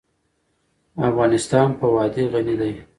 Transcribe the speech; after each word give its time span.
افغانستان 1.09 1.67
په 1.79 1.85
وادي 1.95 2.23
غني 2.33 2.55
دی. 2.61 2.73